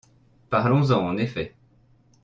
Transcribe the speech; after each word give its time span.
Parlons-en, 0.49 1.05
en 1.05 1.17
effet. 1.19 1.53